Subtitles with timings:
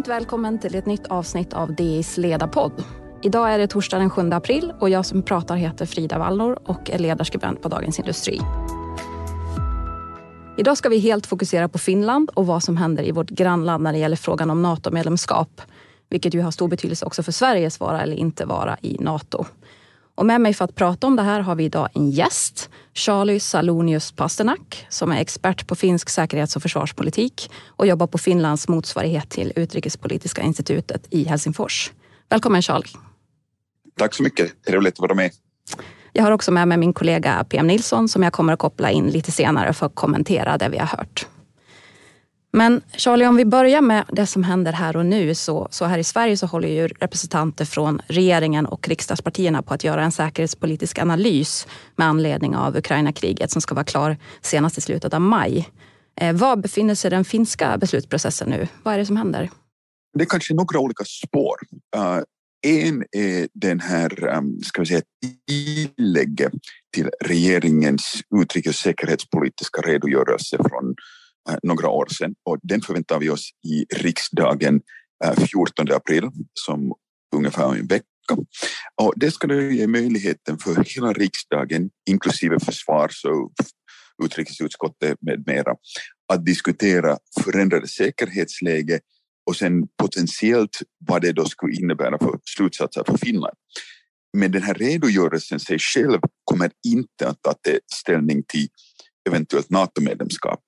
[0.00, 2.84] Varmt välkommen till ett nytt avsnitt av DIs ledarpodd.
[3.22, 6.90] Idag är det torsdag den 7 april och jag som pratar heter Frida Wallnor och
[6.90, 8.40] är ledarskribent på Dagens Industri.
[10.58, 13.92] Idag ska vi helt fokusera på Finland och vad som händer i vårt grannland när
[13.92, 15.62] det gäller frågan om NATO-medlemskap.
[16.10, 19.44] Vilket ju har stor betydelse också för Sveriges vara eller inte vara i NATO.
[20.20, 23.40] Och med mig för att prata om det här har vi idag en gäst, Charlie
[23.40, 29.30] Salonius Pasternak, som är expert på finsk säkerhets och försvarspolitik och jobbar på Finlands motsvarighet
[29.30, 31.92] till Utrikespolitiska institutet i Helsingfors.
[32.28, 32.90] Välkommen Charlie.
[33.98, 35.30] Tack så mycket, trevligt att vara med.
[36.12, 39.06] Jag har också med mig min kollega PM Nilsson som jag kommer att koppla in
[39.06, 41.26] lite senare för att kommentera det vi har hört.
[42.52, 45.34] Men Charlie, om vi börjar med det som händer här och nu.
[45.34, 49.84] Så, så här i Sverige så håller ju representanter från regeringen och riksdagspartierna på att
[49.84, 55.14] göra en säkerhetspolitisk analys med anledning av Ukraina-kriget som ska vara klar senast i slutet
[55.14, 55.68] av maj.
[56.20, 58.68] Eh, var befinner sig den finska beslutsprocessen nu?
[58.82, 59.50] Vad är det som händer?
[60.18, 61.56] Det är kanske några olika spår.
[61.96, 62.22] Uh,
[62.66, 65.02] en är den här, um, ska vi säga,
[65.48, 66.52] tillägget
[66.94, 70.94] till regeringens utrikes och säkerhetspolitiska redogörelse från
[71.48, 74.80] Eh, några år sedan och den förväntar vi oss i riksdagen
[75.24, 76.92] eh, 14 april som
[77.36, 78.06] ungefär en vecka.
[79.02, 83.52] Och det ska ge möjligheten för hela riksdagen, inklusive försvars och
[84.24, 85.74] utrikesutskottet med mera,
[86.32, 89.00] att diskutera förändrade säkerhetsläge
[89.46, 93.56] och sen potentiellt vad det då skulle innebära för slutsatser för Finland.
[94.36, 97.54] Men den här redogörelsen sig själv kommer inte att ta
[97.94, 98.68] ställning till
[99.28, 100.60] eventuellt NATO-medlemskap.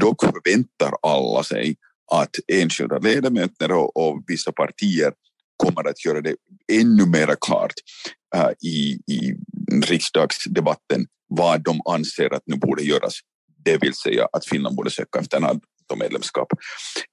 [0.00, 1.76] Dock förväntar alla sig
[2.12, 5.12] att enskilda ledamöter och, och vissa partier
[5.56, 6.36] kommer att göra det
[6.72, 7.72] ännu mer klart
[8.36, 9.34] äh, i, i
[9.84, 13.14] riksdagsdebatten vad de anser att nu borde göras.
[13.64, 16.48] Det vill säga att Finland borde söka efter NATO-medlemskap.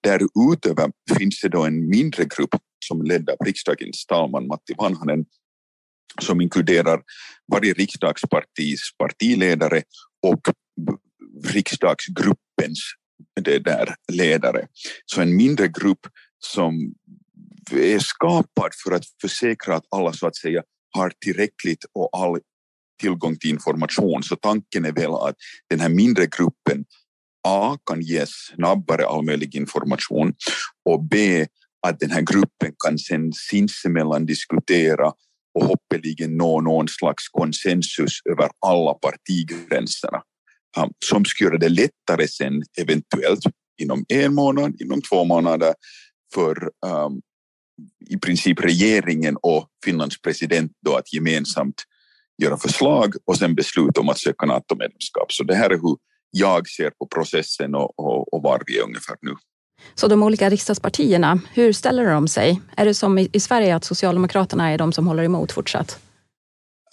[0.03, 2.55] Därutöver finns det då en mindre grupp
[2.85, 5.25] som ledd av riksdagens talman Matti Vanhanen
[6.21, 7.01] som inkluderar
[7.51, 9.83] varje riksdagspartis partiledare
[10.27, 10.41] och
[11.43, 12.79] riksdagsgrupp gruppens
[13.41, 14.67] det där ledare.
[15.05, 15.99] Så en mindre grupp
[16.39, 16.93] som
[17.71, 20.63] är skapad för att försäkra att alla så att säga
[20.93, 22.39] har tillräckligt och all
[23.01, 24.23] tillgång till information.
[24.23, 25.35] Så tanken är väl att
[25.69, 26.85] den här mindre gruppen
[27.47, 30.33] A kan ge snabbare all möjlig information
[30.89, 31.45] och B
[31.87, 35.13] att den här gruppen kan sen sinsemellan diskutera
[35.59, 40.21] och hoppeligen nå någon slags konsensus över alla partigränserna
[41.05, 43.43] som skulle göra det lättare sen eventuellt
[43.81, 45.73] inom en månad, inom två månader
[46.33, 47.21] för um,
[48.09, 51.83] i princip regeringen och Finlands president då att gemensamt
[52.43, 55.31] göra förslag och sen besluta om att söka NATO-medlemskap.
[55.31, 55.97] Så det här är hur
[56.31, 59.35] jag ser på processen och, och, och var vi är ungefär nu.
[59.95, 62.61] Så de olika riksdagspartierna, hur ställer de sig?
[62.77, 65.99] Är det som i Sverige att Socialdemokraterna är de som håller emot fortsatt?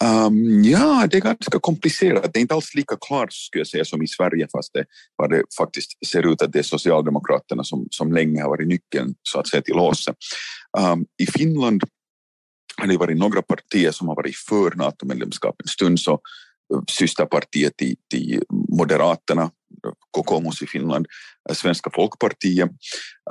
[0.03, 2.33] Um, ja, det är ganska komplicerat.
[2.33, 5.29] Det är inte alls lika klart skulle jag säga som i Sverige fast det, vad
[5.29, 9.39] det faktiskt ser ut att det är Socialdemokraterna som, som länge har varit nyckeln så
[9.39, 10.15] att säga till låset.
[10.77, 11.83] Um, ehm, I Finland
[12.77, 17.77] har det varit några partier som har varit för NATO-medlemskap en stund så eh, systerpartiet
[17.77, 19.51] till, till Moderaterna,
[20.11, 21.07] Kokomus i Finland,
[21.49, 22.69] eh, Svenska folkpartiet.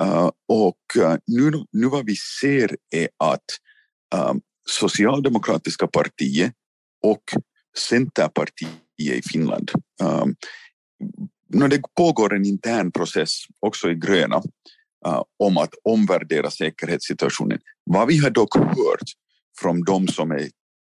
[0.01, 3.45] Uh, och eh, nu, nu vad vi ser är att
[4.15, 6.53] um, Socialdemokratiska partiet
[7.03, 7.23] och
[7.77, 9.71] Centerpartiet i Finland
[10.03, 10.35] um,
[11.69, 14.37] det pågår en intern process också i gröna
[15.07, 17.59] uh, om att omvärdera säkerhetssituationen.
[17.83, 19.09] Vad vi har dock hört
[19.59, 20.49] från de som är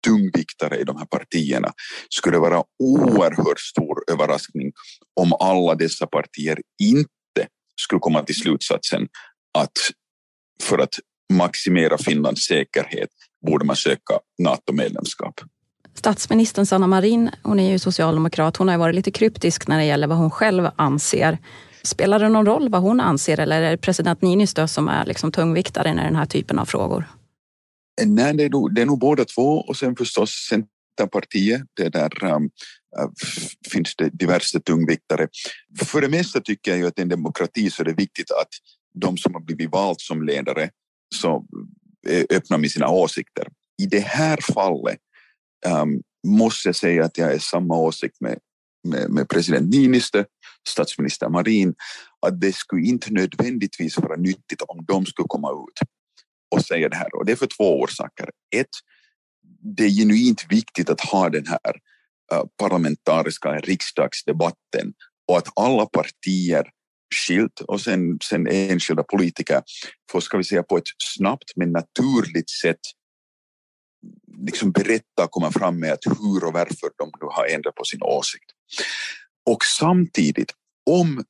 [0.07, 1.73] tungviktare i de här partierna
[2.09, 4.71] skulle vara oerhört stor överraskning
[5.19, 7.47] om alla dessa partier inte
[7.81, 9.07] skulle komma till slutsatsen
[9.57, 9.77] att
[10.63, 10.95] för att
[11.33, 13.09] maximera Finlands säkerhet
[13.47, 15.41] borde man söka NATO-medlemskap.
[15.97, 20.07] Statsministern Sanna Marin, hon är ju socialdemokrat, hon har varit lite kryptisk när det gäller
[20.07, 21.37] vad hon själv anser.
[21.83, 25.31] Spelar det någon roll vad hon anser eller är det president Niinistö som är liksom
[25.31, 27.05] tungviktaren i den här typen av frågor?
[28.05, 31.61] Nej, det är, nog, det är nog båda två och sen förstås Centerpartiet.
[31.73, 32.49] Det där um,
[32.99, 33.09] äh,
[33.71, 35.27] finns det diverse tungviktare.
[35.85, 38.49] För det mesta tycker jag ju att i en demokrati så är det viktigt att
[38.93, 40.69] de som har blivit valt som ledare
[41.15, 41.45] så
[42.07, 43.47] äh, är öppna med sina åsikter.
[43.81, 44.99] I det här fallet
[45.65, 48.39] um, måste jag säga att jag är samma åsikt med,
[48.87, 50.23] med, med president Niinistö,
[50.69, 51.75] statsminister Marin,
[52.25, 55.89] att det skulle inte nödvändigtvis vara nyttigt om de skulle komma ut
[56.55, 57.15] och säga det här.
[57.15, 58.29] Och det är för två orsaker.
[58.55, 58.69] Ett,
[59.77, 61.75] det är genuint viktigt att ha den här
[62.33, 64.93] uh, parlamentariska riksdagsdebatten
[65.27, 66.69] och att alla partier
[67.15, 69.61] skilt och sen, sen enskilda politiker
[70.11, 72.79] får, ska vi säga, på ett snabbt men naturligt sätt
[74.45, 77.83] liksom berätta och komma fram med att hur och varför de nu har ändrat på
[77.83, 78.51] sin åsikt.
[79.49, 80.51] Och samtidigt,
[80.89, 81.23] om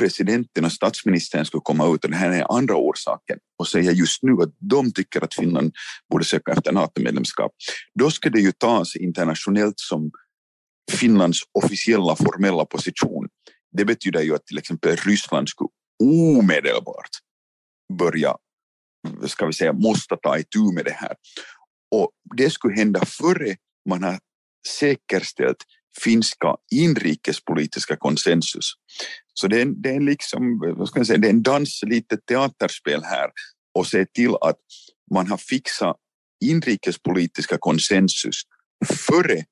[0.00, 4.22] presidenten och statsministern skulle komma ut, och det här är andra orsaken, och säga just
[4.22, 5.72] nu att de tycker att Finland
[6.10, 7.52] borde söka efter NATO-medlemskap,
[7.94, 10.10] då ska det ju tas internationellt som
[10.90, 13.28] Finlands officiella formella position.
[13.76, 15.68] Det betyder ju att till exempel Ryssland skulle
[16.02, 17.10] omedelbart
[17.98, 18.36] börja,
[19.26, 21.14] ska vi säga, måste ta itu med det här.
[21.90, 23.56] Och det skulle hända före
[23.88, 24.18] man har
[24.78, 25.64] säkerställt
[26.02, 28.72] finska inrikespolitiska konsensus.
[29.34, 32.16] Så det är, det är liksom, vad ska jag säga, det är en dans, lite
[32.16, 33.30] teaterspel här
[33.74, 34.56] och se till att
[35.14, 35.96] man har fixat
[36.44, 38.42] inrikespolitiska konsensus
[38.84, 39.44] före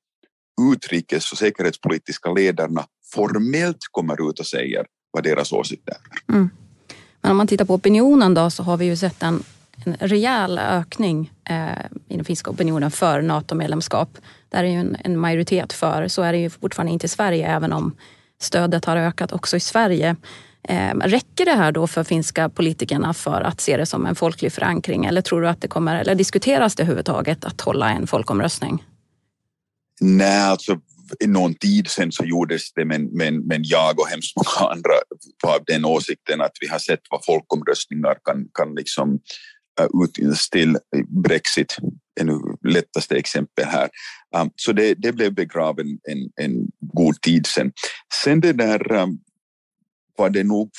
[0.73, 5.97] utrikes och säkerhetspolitiska ledarna formellt kommer ut och säger vad deras åsikt är.
[6.35, 6.51] Mm.
[7.21, 9.43] Men om man tittar på opinionen då så har vi ju sett en,
[9.87, 14.19] en rejäl ökning eh, i den finska opinionen för NATO-medlemskap.
[14.49, 16.09] Där är ju en, en, majoritet för.
[16.09, 17.97] Så är det ju fortfarande inte i Sverige även om
[18.41, 20.17] stödet har ökat också i Sverige.
[20.69, 24.53] Eh, räcker det här då för finska politikerna för att se det som en folklig
[24.53, 28.85] förankring eller tror du att det kommer, eller diskuteras det överhuvudtaget att hålla en folkomröstning?
[30.01, 30.77] Nej, alltså
[31.27, 34.93] någon tid sen så gjordes det men, men, men jag och hemskt många andra
[35.43, 39.19] var av den åsikten att vi har sett vad folkomröstningar kan, kan liksom
[39.81, 40.79] Eh, utnyttjas till.
[41.25, 41.77] Brexit
[42.21, 43.89] är lättaste exempel här.
[44.37, 47.73] Um, så det, det blev begraven en, en god tid sen.
[48.23, 49.19] Sen det där um,
[50.17, 50.71] var det nog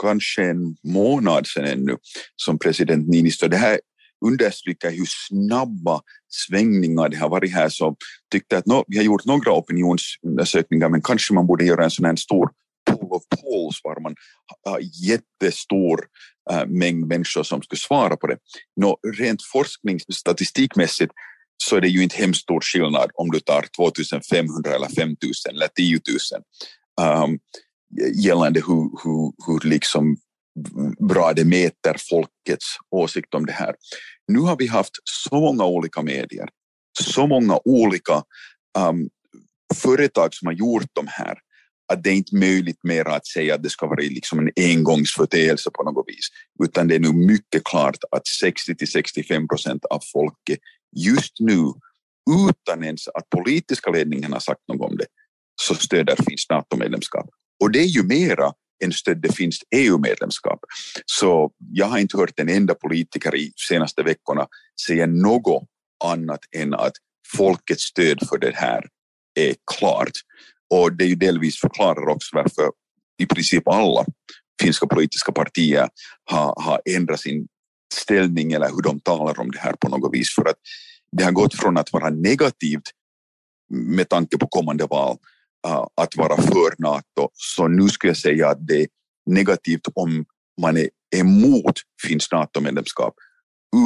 [0.00, 1.96] kanske en månad sedan ännu
[2.36, 3.80] som president Niinistö, det här
[4.26, 7.96] understryker hur snabba svängningar det har varit här så
[8.32, 12.04] tyckte att no, vi har gjort några opinionsundersökningar men kanske man borde göra en sån
[12.04, 12.50] här stor
[12.90, 14.14] pool of polls var man
[14.64, 16.06] har jättestor
[16.50, 18.38] äh, mängd människor som skulle svara på det.
[18.80, 21.12] Nå, rent forskningsstatistikmässigt
[21.56, 25.68] så är det ju inte hemskt stor skillnad om du tar 2500 eller 5000 eller
[25.68, 26.00] 10
[26.98, 27.38] 000 um,
[28.14, 30.16] gällande hur, hur, hur liksom
[31.08, 33.74] bra det mäter folkets åsikt om det här.
[34.28, 36.48] Nu har vi haft så många olika medier,
[37.00, 38.22] så många olika
[38.78, 39.08] um,
[39.74, 41.38] företag som har gjort de här
[41.92, 45.70] att det är inte möjligt mer att säga att det ska vara liksom en engångsföreteelse
[45.70, 46.28] på något vis,
[46.64, 50.58] utan det är nu mycket klart att 60 till 65 procent av folket
[50.96, 51.72] just nu,
[52.48, 55.06] utan ens att politiska ledningen har sagt något om det,
[55.62, 57.26] så stöder finns NATO-medlemskap.
[57.62, 58.52] Och det är ju mera
[58.84, 60.60] än stödde finskt EU-medlemskap.
[61.06, 64.46] Så jag har inte hört en enda politiker i senaste veckorna
[64.86, 65.68] säga något
[66.04, 66.92] annat än att
[67.36, 68.88] folkets stöd för det här
[69.34, 70.12] är klart.
[70.70, 72.70] Och det är ju delvis förklarar också varför
[73.18, 74.04] i princip alla
[74.62, 75.88] finska politiska partier
[76.24, 77.46] har, har ändrat sin
[77.94, 80.34] ställning eller hur de talar om det här på något vis.
[80.34, 80.56] För att
[81.12, 82.90] det har gått från att vara negativt
[83.70, 85.16] med tanke på kommande val
[85.66, 87.28] eh, att vara för NATO.
[87.32, 88.86] Så nu skulle jag säga att det är
[89.30, 90.24] negativt om
[90.60, 91.74] man är emot
[92.06, 93.14] finskt NATO-medlemskap,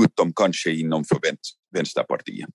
[0.05, 1.19] utom kanske inom för
[1.75, 2.49] Vänsterpartiet.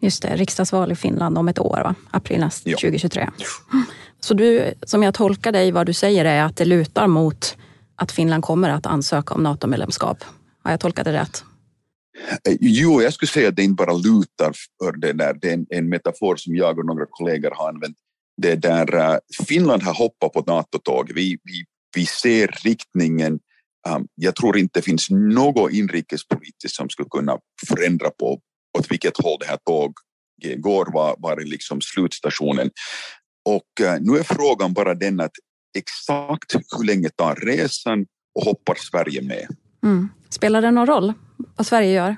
[0.00, 1.94] Just det, riksdagsval i Finland om ett år, va?
[2.10, 2.76] april näst, ja.
[2.76, 3.30] 2023.
[4.20, 7.56] Så du, som jag tolkar dig, vad du säger är att det lutar mot
[7.96, 10.24] att Finland kommer att ansöka om NATO-medlemskap.
[10.62, 11.44] Har jag tolkat det rätt?
[12.48, 14.52] Eh, jo, jag skulle säga att det inte bara lutar
[14.82, 15.38] för det där.
[15.40, 17.96] Det är en, en metafor som jag och några kollegor har använt
[18.42, 21.12] det där uh, Finland har hoppat på NATO-tåg.
[21.14, 21.64] Vi, vi,
[21.96, 23.38] vi ser riktningen.
[23.88, 27.38] Um, jag tror inte det finns något inrikespolitiskt som skulle kunna
[27.68, 28.40] förändra på
[28.78, 32.70] åt vilket håll det här tåget går, var, var liksom slutstationen.
[33.44, 35.32] Och uh, nu är frågan bara den att
[35.78, 39.46] exakt hur länge tar resan och hoppar Sverige med?
[39.84, 40.08] Mm.
[40.30, 41.12] Spelar det någon roll
[41.56, 42.16] vad Sverige gör?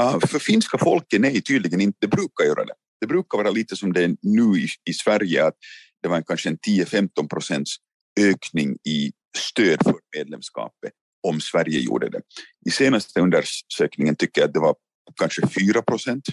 [0.00, 1.98] Uh, för finska folket nej, tydligen inte.
[2.00, 5.46] Det brukar göra det det brukar vara lite som det är nu i, i Sverige,
[5.46, 5.54] att
[6.02, 7.76] det var en, kanske en 10-15 procents
[8.20, 10.92] ökning i stöd för medlemskapet
[11.28, 12.20] om Sverige gjorde det.
[12.66, 14.74] I senaste undersökningen tycker jag att det var
[15.16, 16.24] kanske 4 procent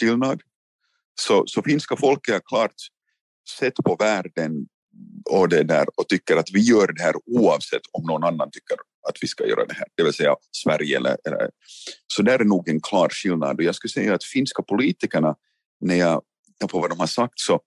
[0.00, 0.40] skillnad.
[1.20, 2.74] Så, så finska folket har klart
[3.58, 4.66] sett på världen
[5.30, 8.76] och det där och tycker att vi gör det här oavsett om någon annan tycker
[9.08, 10.96] att vi ska göra det här, det vill säga Sverige.
[10.96, 11.50] Eller, eller.
[12.06, 15.34] Så där är nog en klar skillnad och jag skulle säga att finska politikerna
[15.80, 16.22] när jag
[16.70, 17.60] på vad de har sagt så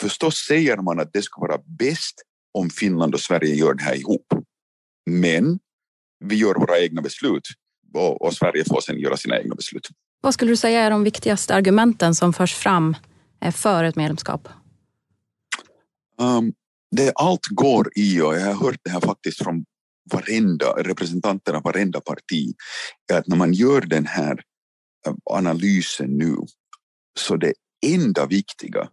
[0.00, 2.22] förstås säger man att det ska vara bäst
[2.54, 4.26] om Finland och Sverige gör det här ihop.
[5.10, 5.58] Men
[6.24, 7.48] vi gör våra egna beslut
[7.94, 9.88] och, och Sverige får sedan göra sina egna beslut.
[10.20, 12.96] Vad skulle du säga är de viktigaste argumenten som förs fram
[13.40, 14.48] eh, för ett medlemskap?
[16.20, 16.52] Um,
[16.96, 19.64] det allt går i, och jag har hört det här faktiskt från
[20.12, 22.54] varenda, representanter av varenda parti,
[23.12, 24.42] att när man gör den här
[25.06, 26.36] eh, analysen nu,
[27.18, 27.52] så det
[27.86, 28.88] enda viktiga,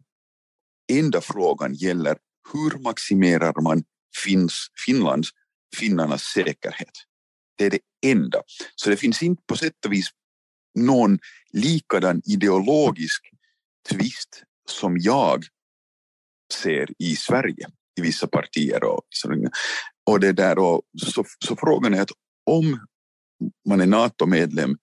[0.91, 2.17] enda frågan gäller
[2.53, 3.83] hur maximerar man
[4.25, 5.29] Finns, Finlands,
[5.75, 6.91] finnarnas säkerhet?
[7.55, 8.41] Det är det enda.
[8.75, 10.09] Så det finns inte på sätt och vis
[10.79, 11.19] någon
[11.51, 13.29] likadan ideologisk
[13.89, 15.43] tvist som jag
[16.53, 17.67] ser i Sverige
[17.99, 18.83] i vissa partier.
[18.83, 19.01] Och,
[20.09, 22.11] och det där och, så, så frågan är att
[22.45, 22.79] om
[23.69, 24.77] man är NATO-medlem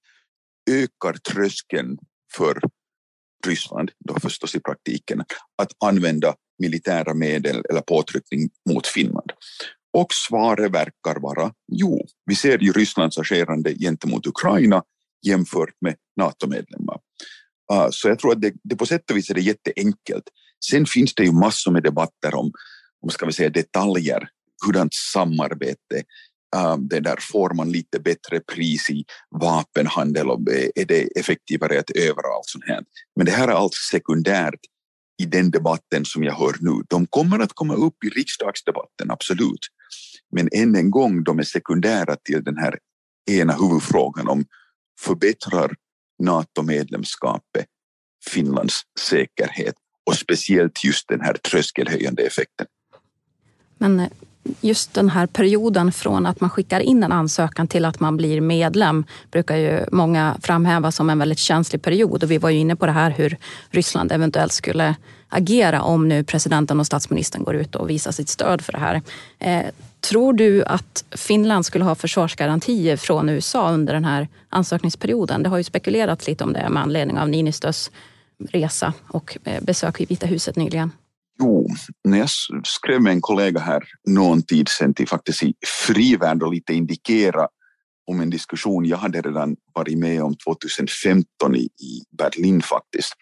[0.70, 1.98] ökar tröskeln
[2.36, 2.60] för
[3.46, 5.20] Ryssland, då förstås i praktiken,
[5.62, 9.32] att använda militära medel eller påtryckning mot Finland.
[10.00, 12.06] Och svaret verkar vara jo.
[12.26, 14.82] Vi ser ju Rysslands agerande gentemot Ukraina
[15.26, 16.98] jämfört med NATO-medlemmar.
[17.72, 20.24] Uh, så jag tror att det, det, på sätt och vis är det jätteenkelt.
[20.70, 22.52] Sen finns det ju massor med debatter om,
[23.02, 24.28] om ska vi säga, detaljer,
[24.66, 26.02] hurdant samarbete,
[26.56, 29.04] ah, det där får man lite bättre pris i
[29.40, 30.40] vapenhandel och
[30.74, 32.80] är det effektivare att öva allt sånt här.
[33.16, 34.60] Men det här är allt sekundärt
[35.22, 36.82] i den debatten som jag hör nu.
[36.88, 39.66] De kommer att komma upp i riksdagsdebatten, absolut.
[40.32, 42.78] Men än en gång, de är sekundära till den här
[43.30, 44.44] ena huvudfrågan om
[45.00, 45.74] förbättrar
[46.22, 47.66] NATO-medlemskapet
[48.24, 49.74] Finlands säkerhet
[50.06, 52.66] och speciellt just den här tröskelhöjande effekten.
[53.78, 54.08] Men eh,
[54.60, 58.40] just den här perioden från att man skickar in en ansökan till att man blir
[58.40, 62.22] medlem brukar ju många framhäva som en väldigt känslig period.
[62.22, 63.36] Och vi var ju inne på det här hur
[63.70, 64.96] Ryssland eventuellt skulle
[65.28, 69.02] agera om nu presidenten och statsministern går ut och visar sitt stöd för det här.
[69.38, 69.66] Eh,
[70.00, 75.42] Tror du att Finland skulle ha försvarsgarantier från USA under den här ansökningsperioden?
[75.42, 77.90] Det har ju spekulerats lite om det med anledning av Niinistös
[78.52, 80.92] resa och eh, besök i Vita huset nyligen.
[81.40, 81.68] Jo,
[82.04, 82.28] när jag
[82.64, 85.54] skrev med en kollega här någon tid sedan till faktiskt i
[85.86, 87.48] Frivärd och lite indikera
[88.06, 93.14] om en diskussion jag hade redan varit med om 2015 i, i Berlin faktiskt,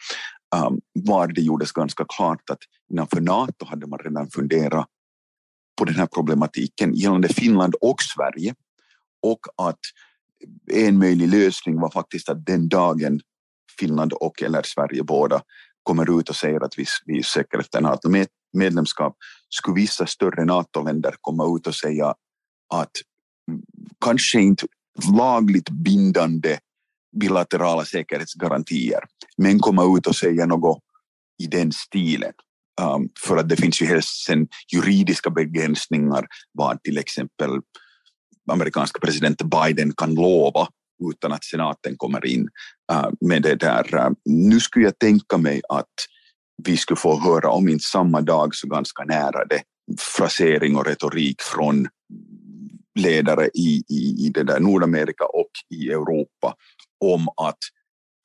[0.66, 2.58] um, var det gjordes ganska klart att
[2.92, 4.86] innanför Nato hade man redan funderat
[5.78, 8.54] på den här problematiken gällande Finland och Sverige
[9.22, 9.80] och att
[10.72, 13.20] en möjlig lösning var faktiskt att den dagen
[13.78, 15.42] Finland och eller Sverige båda
[15.82, 19.16] kommer ut och säger att vi, vi söker efter NATO-medlemskap,
[19.48, 22.14] skulle vissa större NATO-länder komma ut och säga
[22.74, 22.92] att
[24.04, 24.66] kanske inte
[25.16, 26.58] lagligt bindande
[27.20, 29.00] bilaterala säkerhetsgarantier,
[29.36, 30.82] men komma ut och säga något
[31.42, 32.32] i den stilen.
[32.80, 37.50] Um, för att det finns ju helst sen juridiska begränsningar vad till exempel
[38.50, 40.68] amerikanska president Biden kan lova
[41.10, 42.48] utan att senaten kommer in
[42.92, 43.94] uh, med det där.
[43.94, 45.94] Uh, nu skulle jag tänka mig att
[46.64, 49.62] vi skulle få höra, om inte samma dag så ganska nära det,
[49.98, 51.88] frasering och retorik från
[52.98, 56.54] ledare i, i, i det där Nordamerika och i Europa
[57.04, 57.58] om att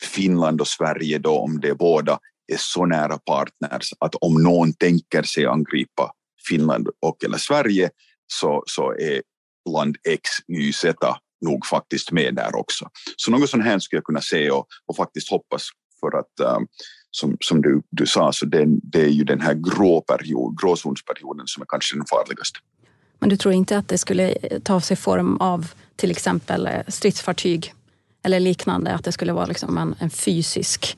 [0.04, 2.20] Finland och Sverige då, om det båda
[2.54, 6.12] är så nära partners att om någon tänker sig angripa
[6.48, 7.90] Finland och eller Sverige
[8.28, 9.22] så, så är
[9.70, 12.90] land X, Y, Z nog faktiskt med där också.
[13.16, 15.70] Så något sånt här skulle jag kunna se och, och faktiskt hoppas
[16.00, 16.68] för att um,
[17.12, 21.48] som, som du, du sa, så det, det är ju den här grå period, gråzonsperioden
[21.48, 22.60] som är kanske den farligaste.
[23.20, 27.74] Men du tror inte att det skulle ta sig form av till exempel stridsfartyg
[28.24, 30.98] eller liknande, att det skulle vara liksom en, en fysisk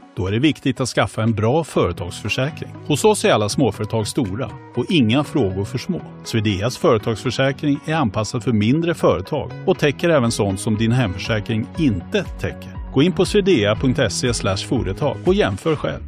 [0.21, 2.71] Då är det viktigt att skaffa en bra företagsförsäkring.
[2.87, 6.01] Hos oss är alla småföretag stora och inga frågor för små.
[6.23, 12.23] Swedeas företagsförsäkring är anpassad för mindre företag och täcker även sånt som din hemförsäkring inte
[12.23, 12.91] täcker.
[12.93, 14.33] Gå in på swedea.se
[14.67, 16.01] företag och jämför själv.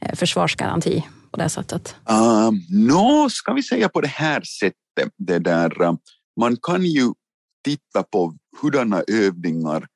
[0.00, 1.96] Eh, försvarsgaranti på det sättet?
[2.10, 5.12] Uh, Nå, no, ska vi säga på det här sättet.
[5.18, 5.94] Det där, uh,
[6.40, 7.12] man kan ju
[7.64, 9.86] titta på hurdana övningar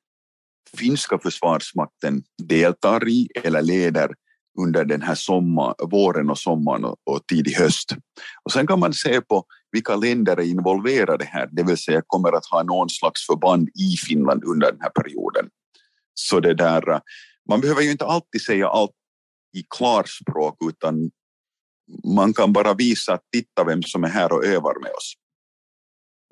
[0.77, 4.13] finska försvarsmakten deltar i eller leder
[4.59, 7.95] under den här sommar, våren och sommaren och, och tidig höst.
[8.43, 12.37] Och sen kan man se på vilka länder är involverade här, det vill säga kommer
[12.37, 15.49] att ha någon slags förband i Finland under den här perioden.
[16.13, 17.01] Så det där,
[17.49, 18.91] man behöver ju inte alltid säga allt
[19.57, 21.11] i klarspråk utan
[22.15, 25.13] man kan bara visa att titta vem som är här och övar med oss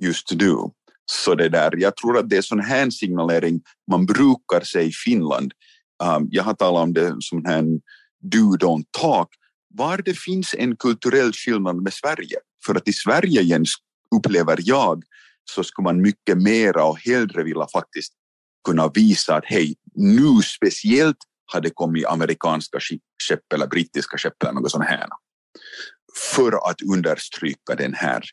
[0.01, 0.55] just nu.
[1.11, 3.61] Så det där, jag tror att det är sån här signalering
[3.91, 5.51] man brukar se i Finland.
[6.03, 7.81] Um, jag har talat om det som en
[8.31, 9.27] do don't talk,
[9.69, 12.37] var det finns en kulturell skillnad med Sverige.
[12.65, 13.73] För att i Sverige, Jens,
[14.15, 15.03] upplever jag,
[15.51, 18.13] så skulle man mycket mera och hellre vilja faktiskt
[18.65, 21.17] kunna visa att hej, nu speciellt
[21.53, 22.79] har det kommit amerikanska
[23.27, 25.07] skepp eller brittiska skepp eller något sånt här.
[26.35, 28.23] För att understryka den här,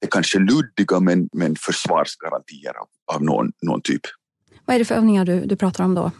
[0.00, 4.02] det kanske luddiga men, men försvarsgarantier av, av någon, någon typ.
[4.64, 6.10] Vad är det för övningar du, du pratar om då?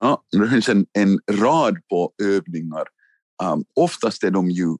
[0.00, 2.84] Ja, det finns en, en rad på övningar.
[3.42, 4.76] Um, oftast är de ju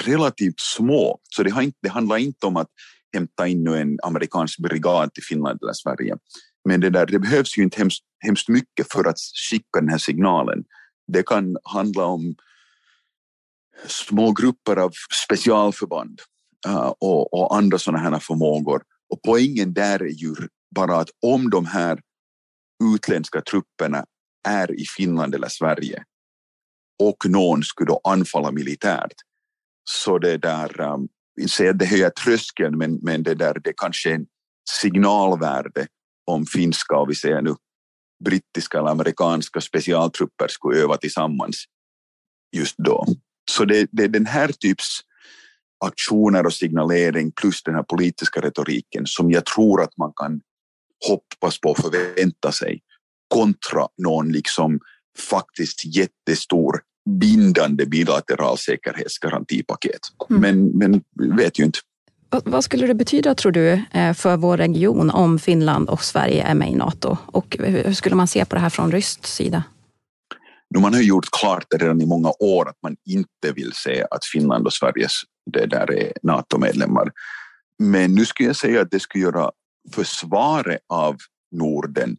[0.00, 2.68] relativt små, så det, har inte, det handlar inte om att
[3.12, 6.16] hämta in en amerikansk brigad till Finland eller Sverige.
[6.64, 9.18] Men det, där, det behövs ju inte hemskt, hemskt mycket för att
[9.50, 10.64] skicka den här signalen.
[11.12, 12.34] Det kan handla om
[13.86, 14.92] små grupper av
[15.24, 16.20] specialförband
[16.66, 18.82] Eh, och, och, andra sådana här förmågor.
[19.10, 20.34] Och poängen där är ju
[20.74, 22.00] bara att om de här
[22.94, 24.04] utländska trupperna
[24.48, 26.04] är i Finland eller Sverige
[27.02, 29.14] och någon skulle då anfalla militärt
[29.84, 31.08] så det där, eh, um,
[31.48, 34.26] säger det höjer tröskeln men, men det där det kanske är en
[34.70, 35.86] signalvärde
[36.26, 37.54] om finska och vi säger nu
[38.24, 41.64] brittiska eller amerikanska specialtrupper skulle öva tillsammans
[42.56, 43.06] just då.
[43.50, 45.00] Så det, det är den här typs
[45.82, 50.40] aktioner och signalering plus den här politiska retoriken som jag tror att man kan
[51.08, 52.80] hoppas på och förvänta sig
[53.34, 54.80] kontra någon liksom
[55.30, 60.00] faktiskt jättestor bindande bilateral säkerhetsgarantipaket.
[60.30, 60.40] Mm.
[60.40, 61.02] Men, men
[61.36, 61.78] vet ju inte.
[62.44, 66.54] Vad skulle det betyda, tror du, eh, för vår region om Finland och Sverige är
[66.54, 67.16] med i Nato?
[67.26, 69.62] Och hur skulle man se på det här från rysk sida?
[70.80, 74.24] Man har gjort klart det redan i många år att man inte vill se att
[74.24, 75.12] Finland och Sveriges
[75.52, 77.12] det där är NATO-medlemmar.
[77.78, 79.50] Men nu skulle jag säga att det skulle göra
[79.94, 81.16] försvaret av
[81.52, 82.16] Norden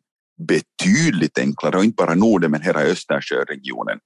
[0.47, 3.99] betydligt enklare, och inte bara Norden men hela Östersjöregionen,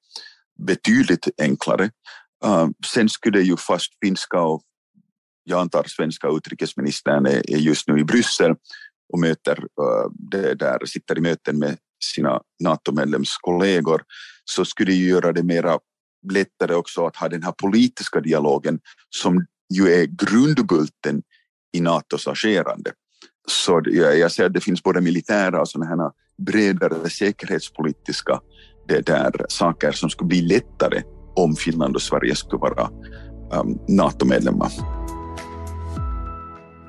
[0.68, 1.90] betydligt enklare.
[2.46, 4.62] Uh, sen skulle ju fast finska och
[5.44, 8.56] jag antar svenska utrikesministern är, just nu i Bryssel
[9.14, 14.02] och möter, uh, det där, sitter i möten med sina NATO-medlemskollegor
[14.46, 15.80] så skulle det göra det mera
[16.32, 18.80] lättare också att ha den här politiska dialogen
[19.10, 21.22] som ju är grundbulten
[21.78, 22.92] i Natos agerande.
[23.50, 28.40] Så jag, jag ser att det finns både militära och sådana här bredare säkerhetspolitiska
[28.88, 31.02] det där saker som skulle bli lättare
[31.36, 32.90] om Finland och Sverige skulle vara
[33.62, 34.97] um, NATO-medlemmar.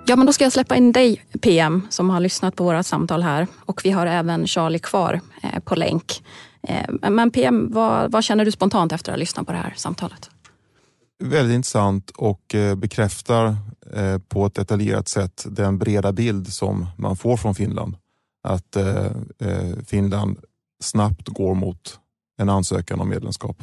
[0.08, 3.22] Ja, men då ska jag släppa in dig PM som har lyssnat på våra samtal
[3.22, 6.24] här och vi har även Charlie kvar eh, på länk.
[6.62, 9.74] Eh, men PM, vad, vad, känner du spontant efter att ha lyssnat på det här
[9.76, 10.30] samtalet?
[11.24, 13.56] Väldigt intressant och eh, bekräftar
[13.94, 17.96] eh, på ett detaljerat sätt den breda bild som man får från Finland.
[18.42, 19.06] Att eh,
[19.38, 20.38] eh, Finland
[20.82, 21.98] snabbt går mot
[22.38, 23.62] en ansökan om medlemskap.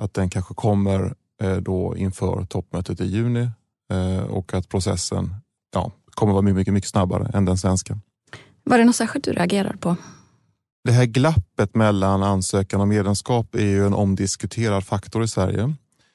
[0.00, 1.14] Att den kanske kommer
[1.60, 3.50] då inför toppmötet i juni
[4.28, 5.34] och att processen
[5.74, 7.98] ja, kommer vara mycket, mycket snabbare än den svenska.
[8.64, 9.96] Var det något särskilt du reagerar på?
[10.84, 15.74] Det här glappet mellan ansökan och medlemskap är ju en omdiskuterad faktor i Sverige.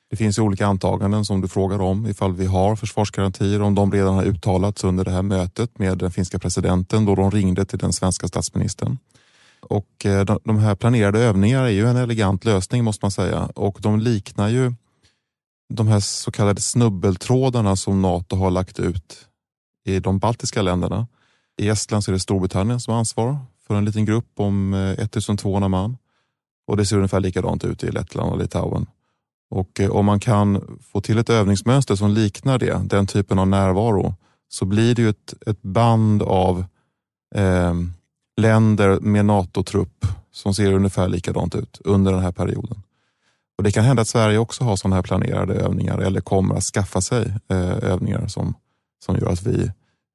[0.09, 3.91] Det finns ju olika antaganden som du frågar om ifall vi har försvarsgarantier, om de
[3.91, 7.79] redan har uttalats under det här mötet med den finska presidenten då de ringde till
[7.79, 8.97] den svenska statsministern.
[9.61, 13.77] Och eh, de här planerade övningarna är ju en elegant lösning måste man säga och
[13.79, 14.73] de liknar ju
[15.73, 19.27] de här så kallade snubbeltrådarna som Nato har lagt ut
[19.85, 21.07] i de baltiska länderna.
[21.57, 24.91] I Estland så är det Storbritannien som har ansvar för en liten grupp om eh,
[24.91, 25.97] 1200 man
[26.67, 28.85] och det ser ungefär likadant ut i Lettland och Litauen.
[29.49, 33.47] Och eh, om man kan få till ett övningsmönster som liknar det, den typen av
[33.47, 34.15] närvaro,
[34.49, 36.65] så blir det ju ett, ett band av
[37.35, 37.73] eh,
[38.37, 42.83] länder med NATO-trupp som ser ungefär likadant ut under den här perioden.
[43.57, 46.63] Och Det kan hända att Sverige också har sådana här planerade övningar eller kommer att
[46.63, 48.55] skaffa sig eh, övningar som,
[49.05, 49.71] som gör att vi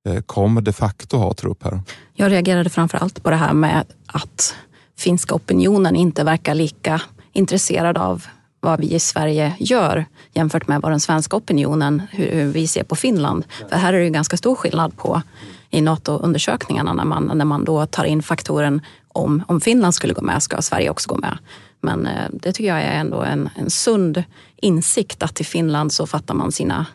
[0.09, 1.81] eh, kommer de facto ha trupp här.
[2.14, 4.55] Jag reagerade framför allt på det här med att
[4.96, 7.01] finska opinionen inte verkar lika
[7.33, 8.27] intresserad av
[8.61, 12.96] vad vi i Sverige gör jämfört med vad den svenska opinionen, hur, vi ser på
[12.96, 13.44] Finland.
[13.70, 15.22] För här är det ju ganska stor skillnad på
[15.70, 20.22] i NATO-undersökningarna när man, när man då tar in faktoren om, om Finland skulle gå
[20.22, 21.38] med ska Sverige också gå med.
[21.81, 24.22] Men eh, det tycker jag är ändå en, en sund
[24.57, 26.87] insikt att i Finland så fattar man sina,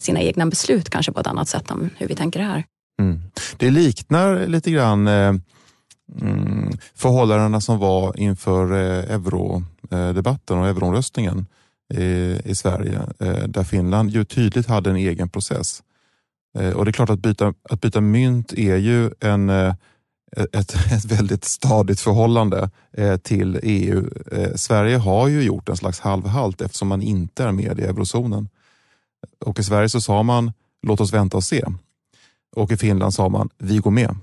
[0.00, 2.64] sina egna beslut kanske på ett annat sätt än hur vi tänker här.
[3.00, 3.20] Mm.
[3.56, 5.34] Det liknar lite grann eh,
[6.20, 11.46] mm, förhållandena som var inför eh, eurodebatten och euroomröstningen
[11.94, 15.82] i, i Sverige, eh, där Finland ju tydligt hade en egen process.
[16.58, 19.74] Eh, och det är klart att byta, att byta mynt är ju en eh,
[20.36, 24.10] ett, ett väldigt stadigt förhållande eh, till EU.
[24.32, 28.48] Eh, Sverige har ju gjort en slags halvhalt eftersom man inte är med i eurozonen.
[29.44, 30.52] Och i Sverige så sa man
[30.82, 31.64] låt oss vänta och se.
[32.56, 34.16] Och i Finland sa man vi går med.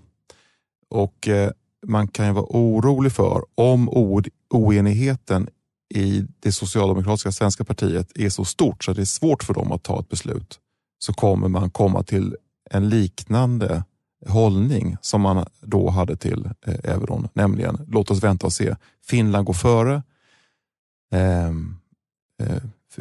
[0.89, 1.51] Och eh,
[1.87, 3.89] man kan ju vara orolig för om
[4.49, 5.49] oenigheten
[5.95, 9.71] i det socialdemokratiska svenska partiet är så stort så att det är svårt för dem
[9.71, 10.59] att ta ett beslut
[10.99, 12.35] så kommer man komma till
[12.71, 13.83] en liknande
[14.27, 18.75] hållning som man då hade till eh, euron, nämligen låt oss vänta och se.
[19.05, 20.03] Finland går före.
[21.11, 21.76] Ehm, eh,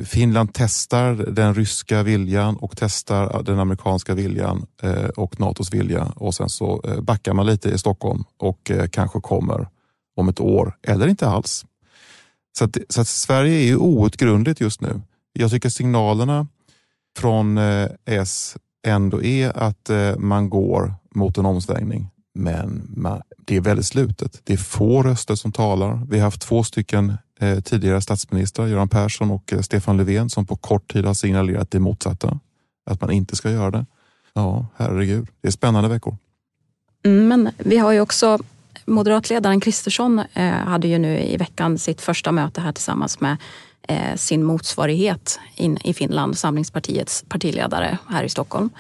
[0.05, 6.35] Finland testar den ryska viljan och testar den amerikanska viljan eh, och Natos vilja och
[6.35, 9.69] sen så eh, backar man lite i Stockholm och eh, kanske kommer
[10.17, 11.65] om ett år eller inte alls.
[12.59, 15.01] Så, att, så att Sverige är ju outgrundligt just nu.
[15.33, 16.47] Jag tycker signalerna
[17.19, 17.59] från
[18.05, 18.57] S
[18.87, 22.09] ändå är att man går mot en omsvängning.
[22.35, 24.41] Men det är väldigt slutet.
[24.45, 26.07] Det är få röster som talar.
[26.09, 30.47] Vi har haft två stycken eh, tidigare statsministrar, Göran Persson och eh, Stefan Löfven, som
[30.47, 32.41] på kort tid har signalerat det motsatta.
[32.91, 33.87] Att man inte ska göra det.
[34.35, 35.29] Ja, herregud.
[35.41, 36.17] Det är spännande veckor.
[37.05, 38.39] Mm, men vi har ju också
[38.85, 43.37] moderatledaren Kristersson eh, hade ju nu i veckan sitt första möte här tillsammans med
[43.89, 48.71] eh, sin motsvarighet in i Finland, Samlingspartiets partiledare här i Stockholm.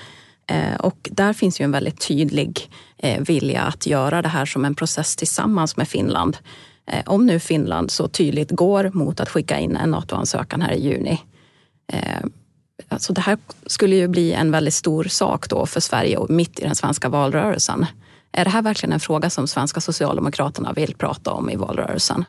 [0.46, 4.64] Eh, och där finns ju en väldigt tydlig eh, vilja att göra det här som
[4.64, 6.36] en process tillsammans med Finland.
[6.90, 10.80] Eh, om nu Finland så tydligt går mot att skicka in en NATO-ansökan här i
[10.80, 11.20] juni.
[11.92, 12.20] Eh,
[12.88, 16.58] alltså det här skulle ju bli en väldigt stor sak då för Sverige och mitt
[16.58, 17.86] i den svenska valrörelsen.
[18.32, 22.24] Är det här verkligen en fråga som svenska Socialdemokraterna vill prata om i valrörelsen?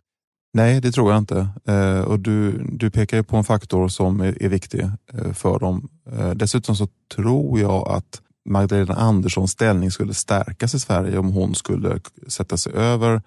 [0.54, 1.48] Nej, det tror jag inte.
[1.67, 4.89] Eh, och du, du pekar på en faktor som är, är viktig
[5.34, 5.89] för dem.
[6.36, 12.00] Dessutom så tror jag att Magdalena Anderssons ställning skulle stärkas i Sverige om hon skulle
[12.28, 13.22] sätta sig över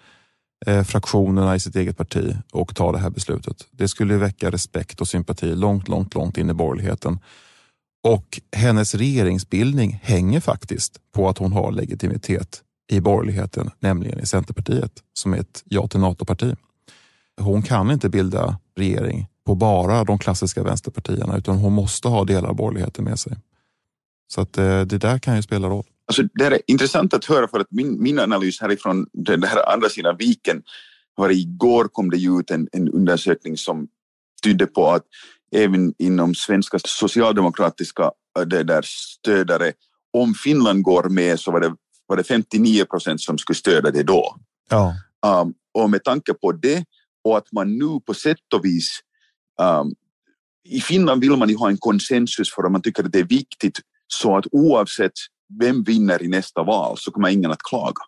[0.67, 3.67] Eh, fraktionerna i sitt eget parti och ta det här beslutet.
[3.71, 7.19] Det skulle väcka respekt och sympati långt, långt, långt in i borgerligheten.
[8.03, 14.93] Och hennes regeringsbildning hänger faktiskt på att hon har legitimitet i borgerligheten, nämligen i Centerpartiet
[15.13, 16.57] som är ett ja till NATO-parti
[17.41, 22.49] hon kan inte bilda regering på bara de klassiska vänsterpartierna utan hon måste ha delar
[22.49, 23.37] av borgerligheten med sig.
[24.33, 25.87] Så att eh, det där kan ju spela roll.
[26.11, 29.89] Alltså, det är intressant att höra för att min, min analys härifrån den här andra
[29.89, 30.63] sidan viken
[31.15, 33.89] var igår kom det ut en, en undersökning som
[34.43, 35.03] tydde på att
[35.55, 38.03] även inom svenska socialdemokratiska
[38.39, 39.73] eh, det där stödare,
[40.13, 41.75] om Finland går med så var det,
[42.07, 44.37] var det 59 procent som skulle stödja det då.
[44.71, 44.95] Ja.
[45.27, 46.85] Um, och med tanke på det
[47.25, 49.01] och att man nu på sätt och vis
[49.63, 49.95] um,
[50.65, 53.25] i Finland vill man ju ha en konsensus för att man tycker att det är
[53.25, 55.13] viktigt så att oavsett
[55.61, 58.03] vem vinner i nästa val så kommer ingen att klaga.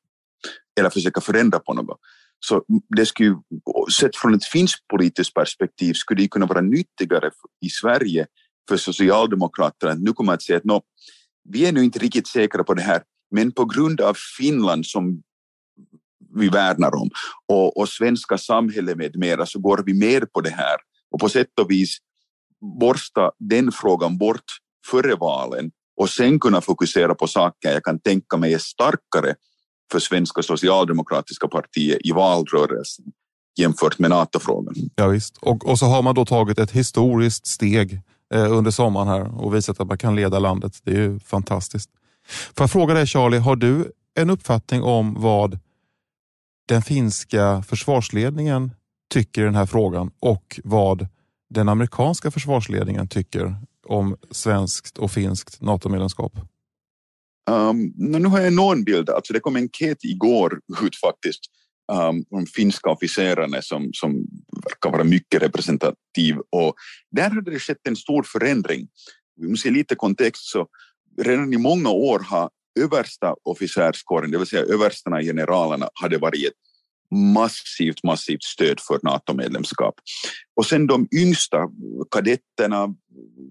[0.79, 2.01] Eller försöka förändra på något.
[2.41, 2.65] Så
[2.97, 3.37] det skulle,
[4.01, 8.27] sett från ett finskt politiskt perspektiv skulle det kunna vara nyttigare i Sverige
[8.69, 10.83] för Socialdemokraterna att nu kommer att säga att no,
[11.49, 15.23] vi är nu inte riktigt säkra på det här men på grund av Finland som
[16.35, 17.11] vi värnar om
[17.49, 20.77] och, och svenska samhället med mera så går vi med på det här.
[21.11, 21.99] Och på sätt och vis
[22.81, 24.45] borsta den frågan bort
[24.87, 29.35] före valen och sen kunna fokusera på saker jag kan tänka mig är starkare
[29.93, 33.05] för svenska socialdemokratiska partiet i valrörelsen
[33.59, 34.75] jämfört med NATO-frågan.
[34.95, 35.37] Ja, visst.
[35.37, 38.01] Och, och så har man då tagit ett historiskt steg
[38.35, 40.79] eh, under sommaren här och visat att man kan leda landet.
[40.83, 41.91] Det är ju fantastiskt.
[42.29, 45.59] Får jag fråga dig Charlie, har du en uppfattning om vad
[46.69, 48.71] den finska försvarsledningen
[49.13, 51.09] tycker i den här frågan och vad
[51.51, 53.57] den amerikanska försvarsledningen tycker
[53.93, 56.33] om svenskt och finskt NATO-medlemskap?
[57.51, 61.41] Um, nu har jag någon bild, alltså det kom en enkät igår ut faktiskt
[61.93, 64.27] um, om finska officerarna som, som
[64.65, 66.75] verkar vara mycket representativ och
[67.11, 68.89] där hade det skett en stor förändring.
[69.37, 70.67] Vi måste ge lite kontext så
[71.23, 72.51] redan i många år har
[72.81, 76.72] översta officerskåren, det vill säga överstarna, generalerna, hade varit ett
[77.13, 79.95] massivt, massivt stöd för NATO-medlemskap.
[80.57, 81.59] Och sen de yngsta
[82.11, 82.95] kadetterna,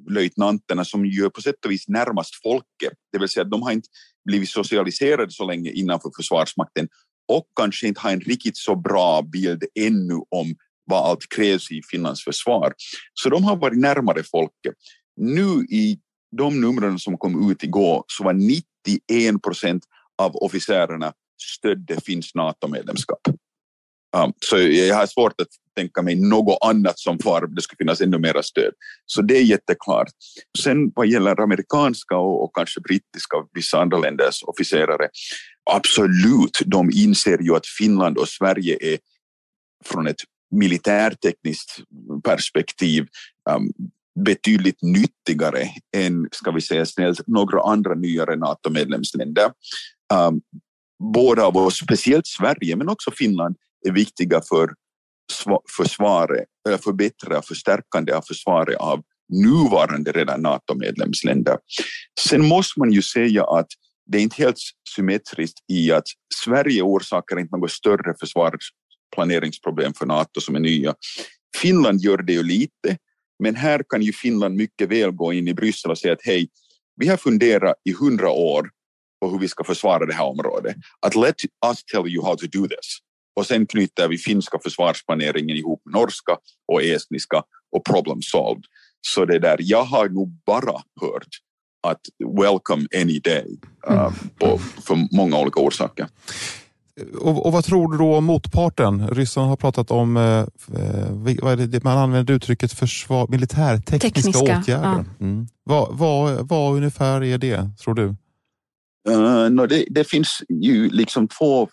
[0.10, 3.72] löjtnanterna som ju på sätt och vis närmast folket, det vill säga att de har
[3.72, 3.90] inte
[4.26, 6.88] blivit socialiserade så länge innanför Försvarsmakten
[7.28, 11.82] och kanske inte har en riktigt så bra bild ännu om vad allt krävs i
[11.92, 12.74] Finlands försvar.
[13.14, 14.74] Så de har varit närmare folket.
[15.18, 16.00] Nu i
[16.38, 19.84] de numren som kom ut igår så var 91 procent
[20.18, 21.14] av officerarna
[21.58, 23.22] stödde finns NATO-medlemskap.
[24.18, 28.02] Um, så jag har svårt att tänka mig något annat som far, det skulle finnas
[28.02, 28.74] ännu mera stöd.
[29.06, 30.08] Så det är jätteklart.
[30.64, 35.10] Sen vad gäller amerikanska och, och kanske brittiska och vissa andra länders officerare,
[35.72, 38.98] absolut, de inser ju att Finland och Sverige är
[39.86, 40.22] från ett
[40.56, 41.80] militärtekniskt
[42.24, 43.08] perspektiv
[43.50, 43.72] um,
[44.26, 49.52] betydligt nyttigare än, ska vi säga snällt, några andra nyare NATO-medlemsländer.
[50.14, 50.42] Um,
[51.14, 53.56] båda av oss, speciellt Sverige men också Finland,
[53.88, 54.70] är viktiga för
[55.78, 56.46] försvaret,
[56.84, 59.02] förbättra förstärkande av försvaret av
[59.34, 61.58] nuvarande redan NATO-medlemsländer.
[62.20, 63.68] Sen måste man ju säga att
[64.06, 64.58] det är inte helt
[64.96, 66.04] symmetriskt i att
[66.44, 70.96] Sverige orsakar inte något större försvarsplaneringsproblem för NATO som är nya.
[71.58, 72.98] Finland gör det ju lite,
[73.44, 76.50] men här kan ju Finland mycket väl gå in i Bryssel och säga att hej,
[76.96, 78.70] vi har funderat i hundra år
[79.22, 80.76] på hur vi ska försvara det här området.
[81.00, 82.98] Att let us tell you how to do this.
[83.36, 88.66] Och sen knyter vi finska försvarsplaneringen ihop med norska och estniska och problem solved.
[89.02, 91.28] Så det där, jag har nog bara hört
[91.88, 92.02] att
[92.42, 94.14] welcome any day uh, mm.
[94.40, 96.08] på, för många olika orsaker.
[97.22, 99.08] Och, och, vad tror du då om motparten?
[99.08, 100.40] Ryssarna har pratat om, eh,
[100.82, 105.06] eh vad är det, man använder uttrycket försvar, militärtekniska Tekniska, åtgärder.
[105.20, 105.26] Ja.
[105.26, 105.48] Mm.
[105.64, 108.16] Vad, vad, vad ungefär är det, tror du?
[109.10, 111.70] Uh, no, det, det, finns ju liksom två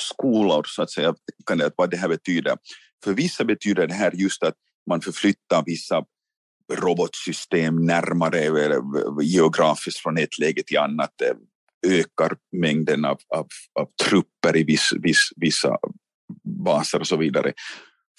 [0.00, 1.14] skolor så att säga,
[1.46, 2.56] kan det, vad det här betyder.
[3.04, 4.54] För vissa betyder det här just att
[4.86, 6.04] man förflyttar vissa
[6.72, 8.40] robotsystem närmare
[9.22, 11.36] geografiskt från ett läge till annat, eh,
[11.98, 13.46] ökar mängden av, av,
[13.80, 15.78] av trupper i viss, viss, vissa
[16.44, 17.52] baser och så vidare.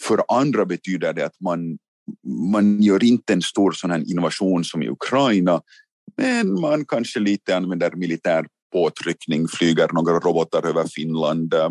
[0.02, 1.78] För andra betyder det att man,
[2.52, 5.62] man gör inte en stor sån här innovation som i Ukraina,
[6.18, 11.70] men man kanske lite använder militär påtryckning, flyger några robotar över Finland eh,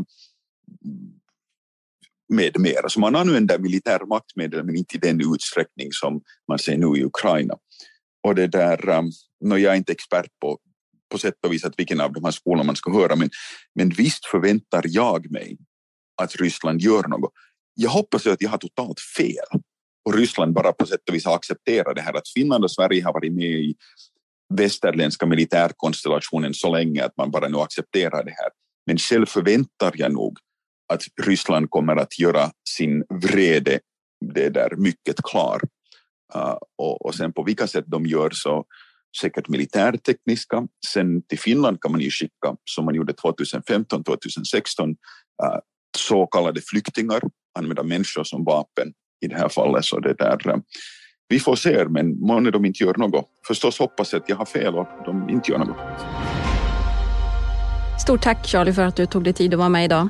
[2.28, 2.88] med mera.
[2.88, 7.04] Så man använder militär maktmedel men inte i den utsträckning som man ser nu i
[7.04, 7.54] Ukraina.
[8.22, 9.02] Och det där, eh,
[9.44, 10.58] no, jag är inte expert på,
[11.12, 13.30] på sätt och vis att vilken av de här skolorna man ska höra men,
[13.74, 15.58] men visst förväntar jag mig
[16.22, 17.32] att Ryssland gör något.
[17.74, 19.61] Jag hoppas att jag har totalt fel
[20.08, 23.04] och Ryssland bara på sätt och vis har accepterat det här att Finland och Sverige
[23.04, 23.74] har varit med i
[24.54, 28.50] västerländska militärkonstellationen så länge att man bara nu accepterar det här.
[28.87, 30.38] Men själv förväntar jag nog
[30.92, 33.80] att Ryssland kommer att göra sin vrede
[34.34, 35.61] det där mycket klar.
[36.37, 38.64] Uh, och, och sen på vilka sätt de gör så
[39.20, 40.66] säkert militärtekniska.
[40.87, 44.96] Sen till Finland kan man ju skicka, som man gjorde 2015, 2016, uh,
[45.96, 47.20] så kallade flyktingar,
[47.58, 48.92] använda människor som vapen
[49.24, 49.84] i det här fallet.
[49.84, 50.56] Så det där, uh,
[51.28, 53.24] vi får se, men månne de inte gör något.
[53.46, 55.76] Förstås hoppas jag att jag har fel och de inte gör något.
[58.00, 60.08] Stort tack Charlie för att du tog dig tid att vara med idag.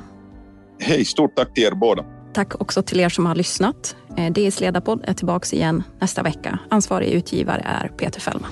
[0.79, 2.05] Hej, stort tack till er båda.
[2.33, 3.95] Tack också till er som har lyssnat.
[4.17, 6.59] Eh, DS ledarpodd är tillbaka igen nästa vecka.
[6.69, 8.51] Ansvarig utgivare är Peter Fällman.